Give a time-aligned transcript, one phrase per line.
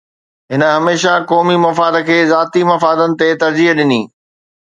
[0.53, 4.01] هن هميشه قومي مفاد کي ذاتي مفادن تي ترجيح ڏني.